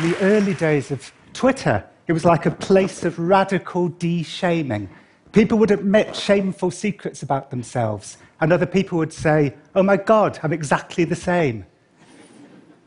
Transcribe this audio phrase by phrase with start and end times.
[0.00, 4.88] in the early days of Twitter, it was like a place of radical de shaming.
[5.32, 10.38] People would admit shameful secrets about themselves, and other people would say, Oh my God,
[10.42, 11.66] I'm exactly the same.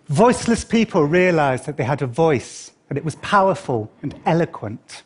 [0.08, 5.04] Voiceless people realized that they had a voice, and it was powerful and eloquent.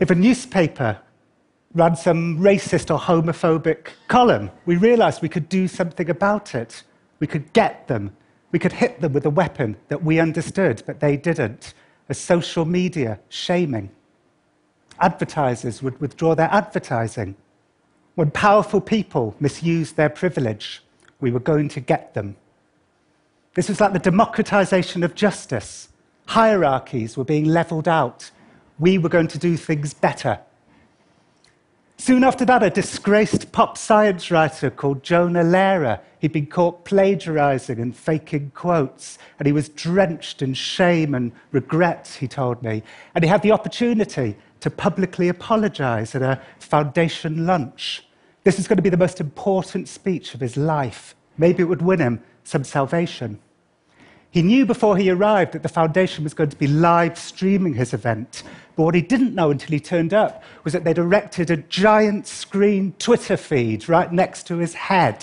[0.00, 0.98] If a newspaper
[1.74, 6.82] ran some racist or homophobic column, we realized we could do something about it.
[7.20, 8.16] We could get them.
[8.52, 11.74] We could hit them with a weapon that we understood, but they didn't.
[12.08, 13.90] A social media shaming.
[15.00, 17.34] Advertisers would withdraw their advertising.
[18.14, 20.82] When powerful people misused their privilege,
[21.20, 22.36] we were going to get them.
[23.54, 25.88] This was like the democratization of justice.
[26.26, 28.30] Hierarchies were being leveled out.
[28.78, 30.40] We were going to do things better.
[32.04, 37.78] Soon after that, a disgraced pop science writer called Jonah Lehrer, he'd been caught plagiarizing
[37.78, 42.82] and faking quotes, and he was drenched in shame and regret, he told me.
[43.14, 48.04] And he had the opportunity to publicly apologize at a foundation lunch.
[48.42, 51.14] This is going to be the most important speech of his life.
[51.38, 53.38] Maybe it would win him some salvation.
[54.32, 57.92] He knew before he arrived that the foundation was going to be live streaming his
[57.92, 58.42] event.
[58.74, 62.26] But what he didn't know until he turned up was that they'd erected a giant
[62.26, 65.22] screen Twitter feed right next to his head.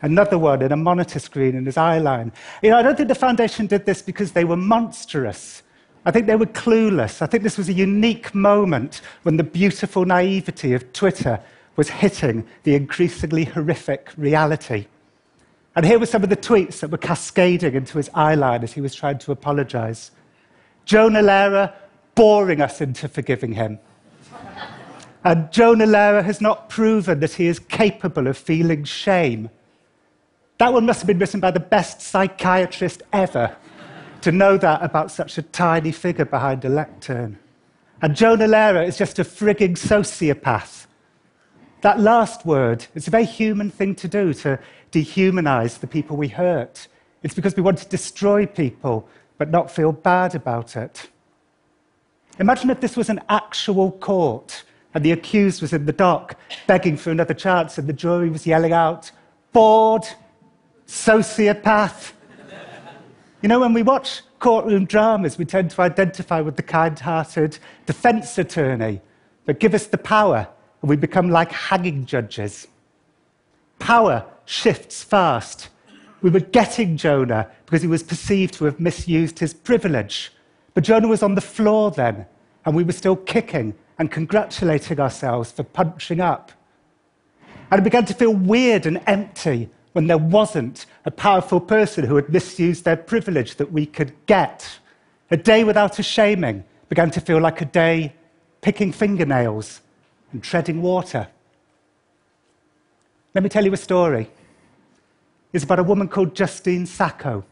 [0.00, 2.32] Another one in a monitor screen in his eye line.
[2.62, 5.62] You know, I don't think the foundation did this because they were monstrous.
[6.06, 7.20] I think they were clueless.
[7.20, 11.38] I think this was a unique moment when the beautiful naivety of Twitter
[11.76, 14.86] was hitting the increasingly horrific reality.
[15.76, 18.80] And here were some of the tweets that were cascading into his eyeline as he
[18.80, 20.12] was trying to apologize.
[20.84, 21.72] Jonah Lehrer
[22.14, 23.78] boring us into forgiving him.
[25.24, 29.50] and Jonah Lehrer has not proven that he is capable of feeling shame.
[30.58, 33.56] That one must have been written by the best psychiatrist ever
[34.20, 37.38] to know that about such a tiny figure behind a lectern.
[38.00, 40.86] And Jonah Lehrer is just a frigging sociopath.
[41.80, 44.58] That last word, it's a very human thing to do, to
[44.94, 46.86] dehumanize the people we hurt.
[47.22, 51.10] It's because we want to destroy people but not feel bad about it.
[52.38, 56.96] Imagine if this was an actual court and the accused was in the dock begging
[56.96, 59.10] for another chance and the jury was yelling out,
[59.52, 60.06] bored,
[60.86, 62.12] sociopath.
[63.42, 67.58] you know, when we watch courtroom dramas, we tend to identify with the kind hearted
[67.86, 69.00] defense attorney
[69.46, 70.46] that give us the power
[70.82, 72.68] and we become like hanging judges.
[73.78, 75.68] Power shifts fast.
[76.22, 80.32] We were getting Jonah because he was perceived to have misused his privilege.
[80.72, 82.26] But Jonah was on the floor then,
[82.64, 86.50] and we were still kicking and congratulating ourselves for punching up.
[87.70, 92.16] And it began to feel weird and empty when there wasn't a powerful person who
[92.16, 94.78] had misused their privilege that we could get.
[95.30, 98.14] A day without a shaming began to feel like a day
[98.60, 99.80] picking fingernails
[100.32, 101.28] and treading water.
[103.34, 104.30] Let me tell you a story
[105.52, 107.44] It's about a woman called Justine Sacco.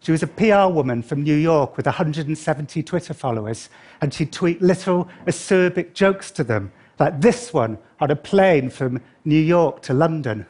[0.00, 3.68] She was a PR woman from New York with 170 Twitter followers,
[4.00, 9.00] and she'd tweet little acerbic jokes to them, like this one on a plane from
[9.24, 10.46] New York to London.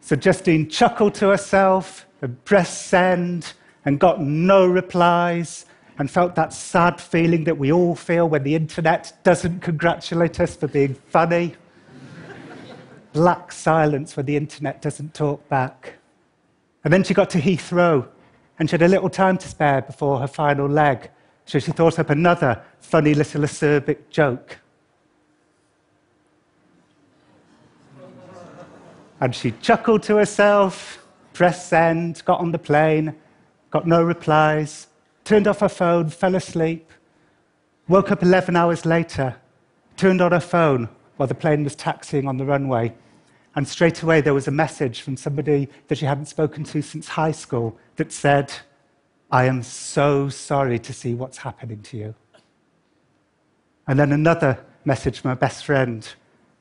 [0.00, 3.54] So Justine chuckled to herself and pressed send
[3.86, 5.64] and got no replies
[5.98, 10.56] and felt that sad feeling that we all feel when the internet doesn't congratulate us
[10.56, 11.54] for being funny
[13.14, 15.94] black silence when the internet doesn't talk back.
[16.82, 18.06] And then she got to Heathrow,
[18.58, 21.08] and she had a little time to spare before her final leg,
[21.46, 24.58] so she thought up another funny little acerbic joke.
[29.20, 33.14] And she chuckled to herself, pressed send, got on the plane,
[33.70, 34.88] got no replies,
[35.24, 36.90] turned off her phone, fell asleep,
[37.88, 39.36] woke up 11 hours later,
[39.96, 42.94] turned on her phone while the plane was taxiing on the runway,
[43.56, 47.06] and straight away, there was a message from somebody that she hadn't spoken to since
[47.06, 48.52] high school that said,
[49.30, 52.14] I am so sorry to see what's happening to you.
[53.86, 56.06] And then another message from her best friend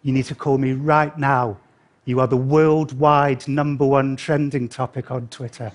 [0.03, 1.57] You need to call me right now.
[2.03, 5.71] You are the worldwide number one trending topic on Twitter.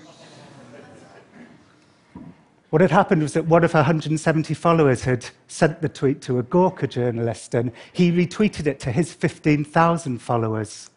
[2.69, 6.37] What had happened was that one of her 170 followers had sent the tweet to
[6.37, 10.91] a Gawker journalist, and he retweeted it to his 15,000 followers.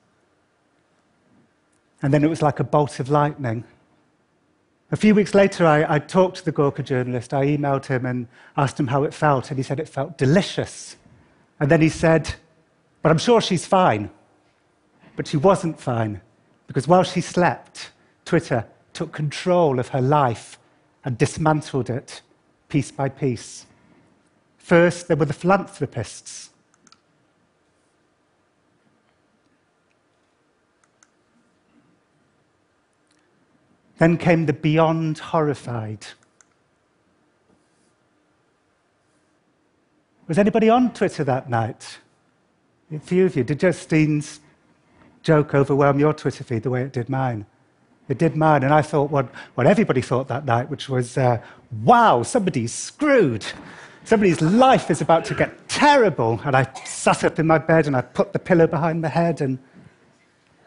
[2.02, 3.64] And then it was like a bolt of lightning.
[4.90, 7.32] A few weeks later, I, I, talked to the Gawker journalist.
[7.32, 8.28] I emailed him and
[8.58, 10.96] asked him how it felt, and he said it felt delicious.
[11.58, 12.34] And then he said,
[13.00, 14.10] But I'm sure she's fine.
[15.16, 16.20] But she wasn't fine,
[16.66, 17.92] Because while she slept,
[18.26, 20.58] Twitter took control of her life
[21.04, 22.22] and dismantled it
[22.68, 23.66] piece by piece.
[24.58, 26.50] First, there were the philanthropists.
[33.98, 36.06] Then came the beyond horrified.
[40.26, 41.98] Was anybody on Twitter that night?
[42.92, 43.44] A few of you.
[43.44, 44.40] Did Justine's
[45.22, 47.46] joke overwhelm your Twitter feed the way it did mine?
[48.12, 51.40] It did mine, and I thought what, what everybody thought that night, which was, uh,
[51.82, 53.46] wow, somebody's screwed.
[54.04, 56.38] Somebody's life is about to get terrible.
[56.44, 59.40] And I sat up in my bed and I put the pillow behind my head.
[59.40, 59.58] And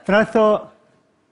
[0.07, 0.73] then I thought,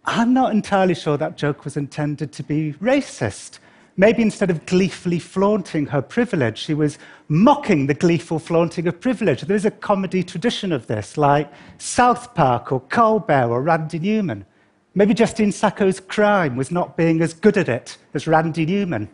[0.05, 3.57] I'm not entirely sure that joke was intended to be racist.
[3.97, 9.41] Maybe instead of gleefully flaunting her privilege, she was mocking the gleeful flaunting of privilege.
[9.41, 14.45] There is a comedy tradition of this, like South Park or Colbert or Randy Newman.
[14.95, 19.09] Maybe Justine Sacco's crime was not being as good at it as Randy Newman.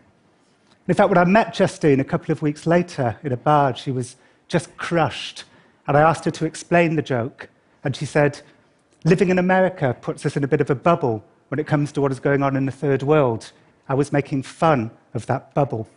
[0.89, 3.91] In fact, when I met Justine a couple of weeks later in a bar, she
[3.91, 4.17] was
[4.49, 5.45] just crushed.
[5.87, 7.49] And I asked her to explain the joke.
[7.83, 8.41] And she said,
[9.05, 12.01] Living in America puts us in a bit of a bubble when it comes to
[12.01, 13.53] what is going on in the third world.
[13.87, 15.87] I was making fun of that bubble.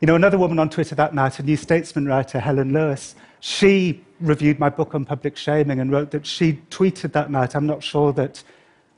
[0.00, 4.04] You know, another woman on Twitter that night, a New Statesman writer, Helen Lewis, she
[4.20, 7.82] reviewed my book on public shaming and wrote that she tweeted that night, I'm not
[7.82, 8.42] sure that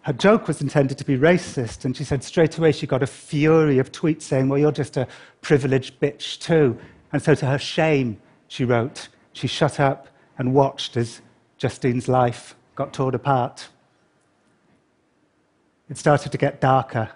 [0.03, 1.85] her joke was intended to be racist.
[1.85, 4.97] And she said straight away she got a fury of tweets saying, Well, you're just
[4.97, 5.07] a
[5.41, 6.79] privileged bitch too.
[7.13, 11.21] And so, to her shame, she wrote, she shut up and watched as
[11.59, 13.69] Justine's life got torn apart.
[15.89, 17.11] It started to get darker.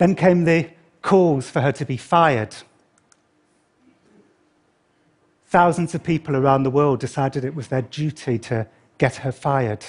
[0.00, 0.66] Then came the
[1.02, 2.56] calls for her to be fired.
[5.48, 8.66] Thousands of people around the world decided it was their duty to
[8.96, 9.84] get her fired.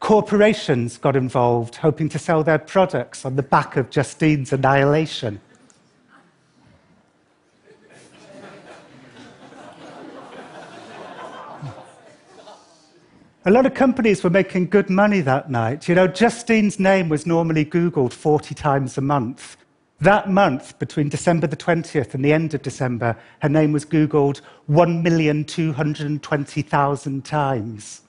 [0.00, 5.40] Corporations got involved, hoping to sell their products on the back of Justine's annihilation.
[13.46, 15.88] A lot of companies were making good money that night.
[15.88, 19.56] You know, Justine's name was normally Googled 40 times a month.
[19.98, 24.42] That month, between December the 20th and the end of December, her name was Googled
[24.68, 28.02] 1,220,000 times.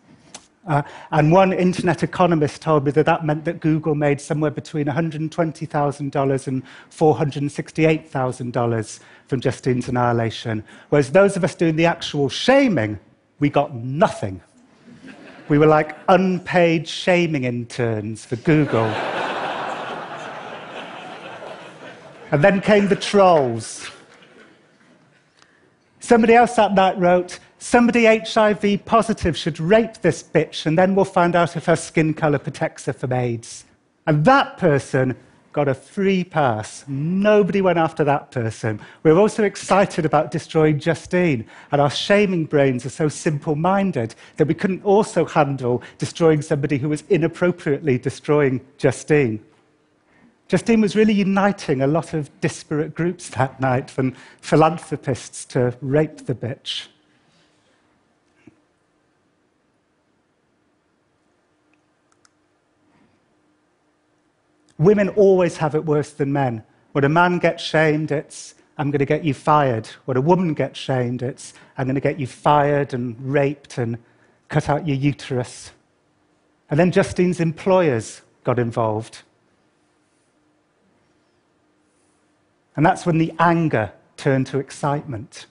[0.68, 0.82] Uh,
[1.12, 6.48] and one internet economist told me that that meant that Google made somewhere between $120,000
[6.48, 10.66] and $468,000 from Justine's annihilation.
[10.90, 13.00] Whereas those of us doing the actual shaming,
[13.40, 14.42] we got nothing.
[15.52, 18.86] We were like unpaid shaming interns for Google.
[22.32, 23.92] And then came the trolls.
[26.00, 31.04] Somebody else that night wrote, Somebody HIV positive should rape this bitch, and then we'll
[31.04, 33.66] find out if her skin color protects her from AIDS.
[34.08, 35.18] And that person
[35.54, 36.86] got a free pass.
[36.88, 38.80] Nobody went after that person.
[39.04, 44.48] We're also excited about destroying Justine, and our shaming brains are so simple minded that
[44.48, 49.44] we couldn't also handle destroying somebody who was inappropriately destroying Justine.
[50.48, 56.26] Justine was really uniting a lot of disparate groups that night, from philanthropists to rape
[56.26, 56.88] the bitch.
[64.82, 66.64] Women always have it worse than men.
[66.94, 69.86] When a man gets shamed, it's, I'm going to get you fired.
[70.06, 74.00] When a woman gets shamed, it's, I'm going to get you fired and raped and
[74.50, 75.70] cut out your uterus.
[76.72, 79.22] And then Justine's employers got involved.
[82.76, 85.46] And that's when the anger turned to excitement.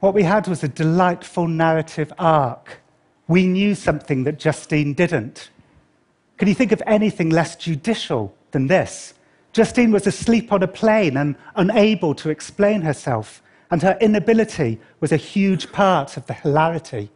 [0.00, 2.80] What we had was a delightful narrative arc.
[3.28, 5.50] We knew something that Justine didn't.
[6.38, 9.12] Can you think of anything less judicial than this?
[9.52, 15.12] Justine was asleep on a plane and unable to explain herself, and her inability was
[15.12, 17.10] a huge part of the hilarity.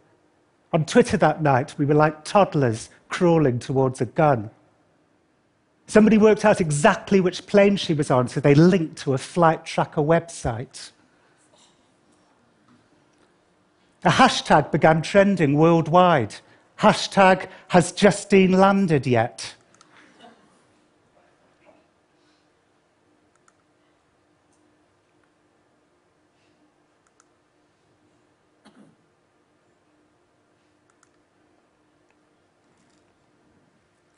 [0.71, 4.51] On Twitter that night, we were like toddlers crawling towards a gun.
[5.87, 9.65] Somebody worked out exactly which plane she was on, so they linked to a flight
[9.65, 10.91] tracker website.
[14.05, 16.35] A hashtag began trending worldwide.
[16.77, 19.55] Hashtag, has Justine landed yet?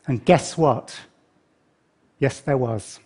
[0.05, 0.99] And guess what?
[2.19, 2.99] Yes, there was.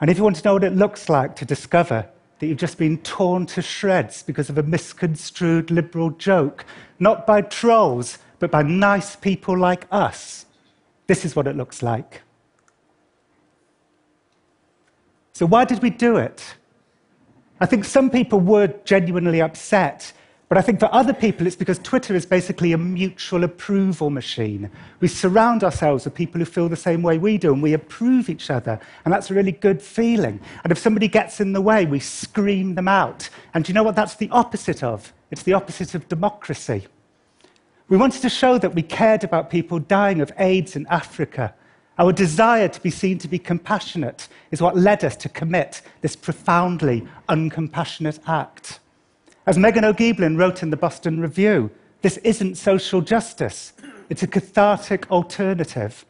[0.00, 2.08] And if you want to know what it looks like to discover
[2.42, 6.64] that you've just been torn to shreds because of a misconstrued liberal joke,
[6.98, 10.44] not by trolls, but by nice people like us,
[11.06, 12.22] this is what it looks like.
[15.34, 16.56] So, why did we do it?
[17.60, 20.12] I think some people were genuinely upset
[20.52, 24.68] but I think for other people, it's because Twitter is basically a mutual approval machine.
[25.00, 28.28] We surround ourselves with people who feel the same way we do, and we approve
[28.28, 28.78] each other.
[29.06, 30.40] And that's a really good feeling.
[30.62, 33.30] And if somebody gets in the way, we scream them out.
[33.54, 35.14] And do you know what that's the opposite of?
[35.30, 36.86] It's the opposite of democracy.
[37.88, 41.54] We wanted to show that we cared about people dying of AIDS in Africa.
[41.96, 46.14] Our desire to be seen to be compassionate is what led us to commit this
[46.14, 48.80] profoundly uncompassionate act.
[49.44, 51.68] As Meghan O'Gieblyn wrote in the Boston Review,
[52.00, 53.72] this isn't social justice,
[54.08, 56.06] it's a cathartic alternative.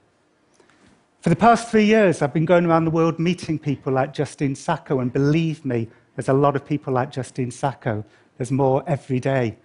[1.22, 4.54] For the past three years, I've been going around the world meeting people like Justine
[4.54, 8.04] Sacco, and believe me, there's a lot of people like Justine Sacco.
[8.36, 9.56] There's more every day.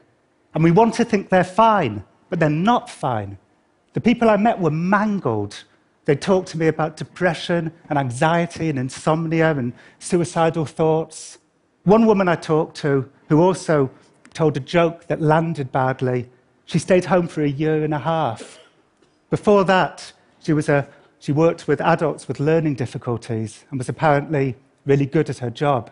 [0.53, 3.37] And we want to think they're fine, but they're not fine.
[3.91, 5.65] The people I met were mangled.
[6.05, 11.39] They talked to me about depression and anxiety and insomnia and suicidal thoughts.
[11.83, 13.89] One woman I talked to who also
[14.33, 16.29] told a joke that landed badly.
[16.65, 18.59] She stayed home for a year and a half.
[19.29, 20.87] Before that, she, was a,
[21.19, 24.55] she worked with adults with learning difficulties and was apparently
[24.85, 25.91] really good at her job.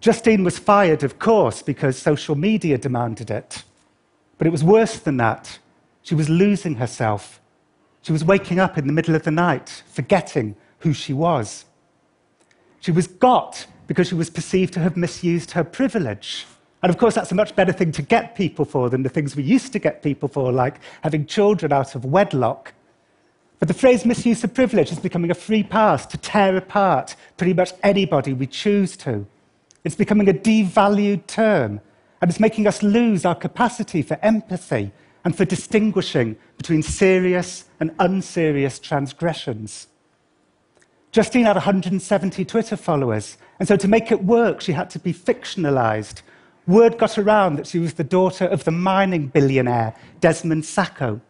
[0.00, 3.64] Justine was fired, of course, because social media demanded it.
[4.38, 5.58] But it was worse than that.
[6.02, 7.40] She was losing herself.
[8.02, 11.64] She was waking up in the middle of the night, forgetting who she was.
[12.80, 16.46] She was got because she was perceived to have misused her privilege.
[16.82, 19.34] And of course, that's a much better thing to get people for than the things
[19.34, 22.74] we used to get people for, like having children out of wedlock.
[23.58, 27.54] But the phrase misuse of privilege is becoming a free pass to tear apart pretty
[27.54, 29.26] much anybody we choose to.
[29.82, 31.80] It's becoming a devalued term,
[32.20, 34.92] and it's making us lose our capacity for empathy
[35.24, 39.88] and for distinguishing between serious and unserious transgressions.
[41.16, 45.14] Justine had 170 Twitter followers, and so to make it work, she had to be
[45.14, 46.20] fictionalized.
[46.66, 51.22] Word got around that she was the daughter of the mining billionaire Desmond Sacco.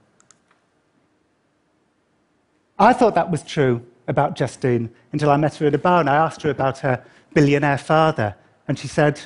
[2.77, 6.11] I thought that was true about Justine until I met her at a bar and
[6.11, 8.35] I asked her about her billionaire father.
[8.67, 9.21] And she said,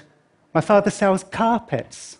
[0.52, 2.18] My father sells carpets.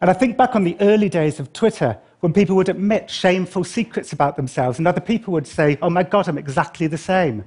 [0.00, 3.64] And I think back on the early days of Twitter when people would admit shameful
[3.64, 7.44] secrets about themselves, and other people would say, Oh my God, I'm exactly the same.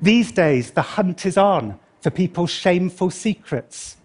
[0.00, 3.96] These days, the hunt is on for people's shameful secrets.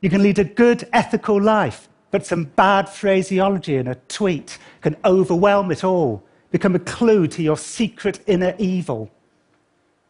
[0.00, 4.96] You can lead a good, ethical life, but some bad phraseology in a tweet can
[5.04, 9.10] overwhelm it all, become a clue to your secret inner evil.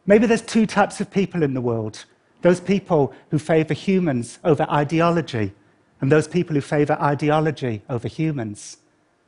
[0.07, 2.05] Maybe there's two types of people in the world
[2.43, 5.53] those people who favor humans over ideology,
[6.01, 8.77] and those people who favor ideology over humans.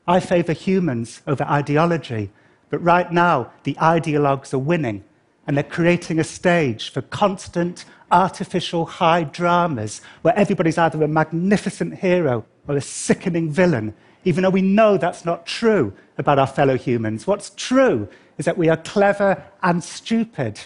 [0.08, 2.30] I favor humans over ideology,
[2.70, 5.04] but right now the ideologues are winning
[5.46, 11.98] and they're creating a stage for constant artificial high dramas where everybody's either a magnificent
[11.98, 16.78] hero or a sickening villain, even though we know that's not true about our fellow
[16.78, 17.26] humans.
[17.26, 20.58] What's true is that we are clever and stupid.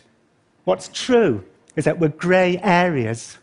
[0.63, 1.45] What's true
[1.75, 3.39] is that we're grey areas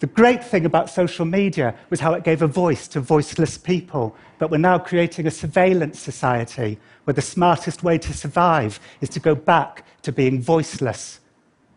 [0.00, 4.14] the great thing about social media was how it gave a voice to voiceless people.
[4.38, 9.20] But we're now creating a surveillance society where the smartest way to survive is to
[9.20, 11.20] go back to being voiceless.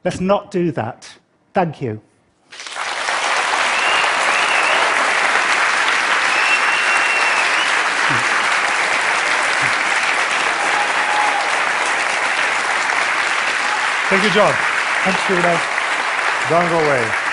[0.03, 1.17] Let's not do that.
[1.53, 2.01] Thank you.
[14.09, 14.53] Thank you, Jon.
[15.03, 15.61] Thanks, Judah.
[16.49, 17.26] Don't go away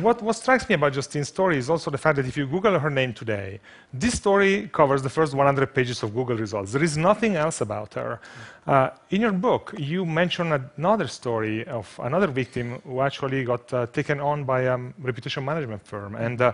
[0.00, 2.78] what, what strikes me about Justine's story is also the fact that if you Google
[2.78, 3.60] her name today,
[3.92, 6.72] this story covers the first 100 pages of Google results.
[6.72, 8.20] There is nothing else about her.
[8.66, 13.86] Uh, in your book, you mention another story of another victim who actually got uh,
[13.86, 16.14] taken on by a reputation management firm.
[16.14, 16.52] And uh,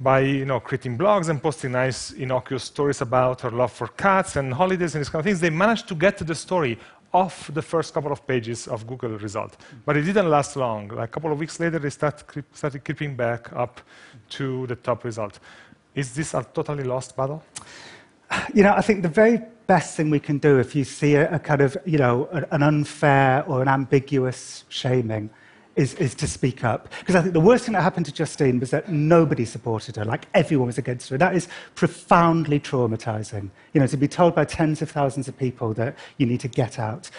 [0.00, 4.36] by you know, creating blogs and posting nice, innocuous stories about her love for cats
[4.36, 6.78] and holidays and these kind of things, they managed to get to the story
[7.12, 9.56] off the first couple of pages of Google result.
[9.84, 10.88] But it didn't last long.
[10.88, 13.80] Like a couple of weeks later, they start, started creeping back up
[14.30, 15.40] to the top result.
[15.94, 17.42] Is this a totally lost battle?
[18.54, 21.34] You know, I think the very best thing we can do if you see a,
[21.34, 25.30] a kind of, you know, an unfair or an ambiguous shaming
[25.76, 26.88] is, is to speak up.
[26.98, 30.04] Because I think the worst thing that happened to Justine was that nobody supported her,
[30.04, 31.18] like everyone was against her.
[31.18, 33.50] That is profoundly traumatizing.
[33.72, 36.48] You know, to be told by tens of thousands of people that you need to
[36.48, 37.10] get out.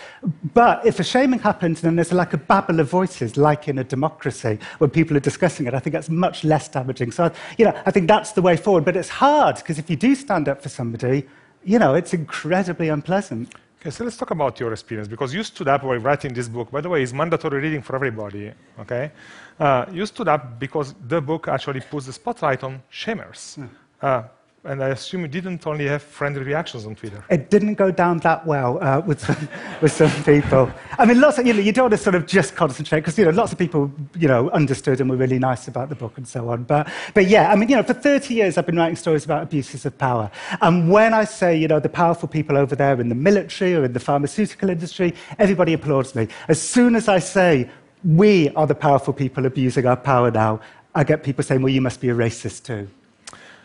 [0.53, 3.83] But if a shaming happens, then there's like a babble of voices, like in a
[3.83, 5.73] democracy, when people are discussing it.
[5.73, 7.11] I think that's much less damaging.
[7.11, 8.85] So, you know, I think that's the way forward.
[8.85, 11.27] But it's hard, because if you do stand up for somebody,
[11.63, 13.53] you know, it's incredibly unpleasant.
[13.81, 16.69] Okay, so let's talk about your experience because you stood up while writing this book.
[16.69, 18.51] By the way, it's mandatory reading for everybody.
[18.79, 19.11] Okay,
[19.59, 23.57] uh, you stood up because the book actually puts the spotlight on shamers.
[23.57, 24.07] Yeah.
[24.07, 24.23] Uh,
[24.63, 27.25] and I assume you didn't only have friendly reactions on Twitter.
[27.31, 29.49] It didn't go down that well uh, with, some,
[29.81, 30.71] with some people.
[30.99, 33.17] I mean, lots of, you know, you don't want to sort of just concentrate because,
[33.17, 36.15] you know, lots of people, you know, understood and were really nice about the book
[36.17, 36.63] and so on.
[36.63, 39.41] But, but yeah, I mean, you know, for 30 years I've been writing stories about
[39.41, 40.29] abuses of power.
[40.61, 43.83] And when I say, you know, the powerful people over there in the military or
[43.83, 46.27] in the pharmaceutical industry, everybody applauds me.
[46.47, 47.67] As soon as I say,
[48.03, 50.59] we are the powerful people abusing our power now,
[50.93, 52.87] I get people saying, well, you must be a racist too.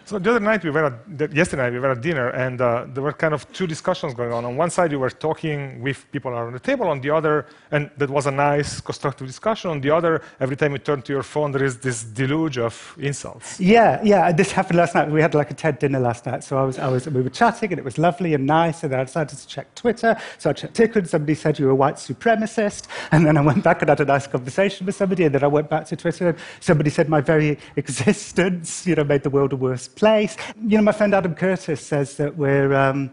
[0.07, 3.03] So the other night we were at, yesterday we were at dinner and uh, there
[3.03, 4.45] were kind of two discussions going on.
[4.45, 7.91] On one side you were talking with people around the table, on the other, and
[7.97, 9.69] that was a nice constructive discussion.
[9.69, 12.95] On the other, every time you turn to your phone, there is this deluge of
[13.01, 13.59] insults.
[13.59, 14.31] Yeah, yeah.
[14.31, 15.11] This happened last night.
[15.11, 17.29] We had like a TED dinner last night, so I was, I was, we were
[17.29, 18.85] chatting and it was lovely and nice.
[18.85, 21.65] And then I decided to check Twitter, so I checked Twitter and somebody said you
[21.65, 22.87] were a white supremacist.
[23.11, 25.49] And then I went back and had a nice conversation with somebody, and then I
[25.49, 29.53] went back to Twitter and somebody said my very existence, you know, made the world
[29.53, 30.37] a worse place.
[30.62, 32.73] You know, my friend Adam Curtis says that we're.
[32.73, 33.11] Um,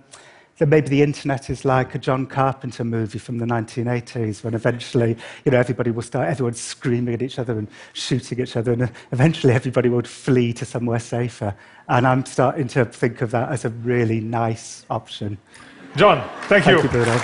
[0.58, 5.18] that maybe the internet is like a John Carpenter movie from the 1980s, when eventually,
[5.46, 8.92] you know, everybody will start, everyone's screaming at each other and shooting each other, and
[9.12, 11.56] eventually everybody would flee to somewhere safer.
[11.90, 15.40] And I'm starting to think of that as a really nice option.
[15.96, 16.80] Jon, thank you.
[16.80, 17.20] Thank you, Bruno.